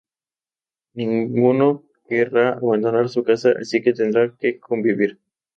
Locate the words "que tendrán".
3.83-4.35